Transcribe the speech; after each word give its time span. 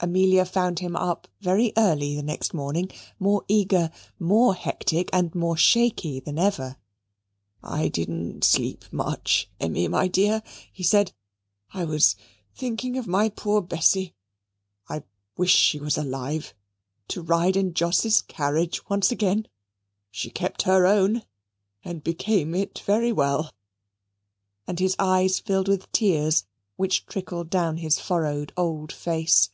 Amelia 0.00 0.44
found 0.44 0.78
him 0.78 0.94
up 0.94 1.26
very 1.40 1.72
early 1.76 2.14
the 2.14 2.22
next 2.22 2.54
morning, 2.54 2.88
more 3.18 3.44
eager, 3.48 3.90
more 4.20 4.54
hectic, 4.54 5.10
and 5.12 5.34
more 5.34 5.56
shaky 5.56 6.20
than 6.20 6.38
ever. 6.38 6.76
"I 7.64 7.88
didn't 7.88 8.44
sleep 8.44 8.84
much, 8.92 9.50
Emmy, 9.58 9.88
my 9.88 10.06
dear," 10.06 10.44
he 10.72 10.84
said. 10.84 11.12
"I 11.74 11.84
was 11.84 12.14
thinking 12.54 12.96
of 12.96 13.08
my 13.08 13.28
poor 13.28 13.60
Bessy. 13.60 14.14
I 14.88 15.02
wish 15.36 15.52
she 15.52 15.80
was 15.80 15.98
alive, 15.98 16.54
to 17.08 17.20
ride 17.20 17.56
in 17.56 17.74
Jos's 17.74 18.22
carriage 18.22 18.88
once 18.88 19.10
again. 19.10 19.48
She 20.12 20.30
kept 20.30 20.62
her 20.62 20.86
own 20.86 21.24
and 21.84 22.04
became 22.04 22.54
it 22.54 22.78
very 22.86 23.10
well." 23.10 23.52
And 24.64 24.78
his 24.78 24.94
eyes 25.00 25.40
filled 25.40 25.66
with 25.66 25.90
tears, 25.90 26.44
which 26.76 27.04
trickled 27.04 27.50
down 27.50 27.78
his 27.78 27.98
furrowed 27.98 28.52
old 28.56 28.92
face. 28.92 29.50